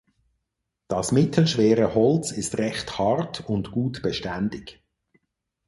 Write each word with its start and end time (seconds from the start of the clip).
Das 0.87 1.11
mittelschwere 1.11 1.93
Holz 1.93 2.31
ist 2.31 2.57
recht 2.57 2.97
hart 2.97 3.47
und 3.47 3.71
gut 3.71 4.01
beständig. 4.01 4.81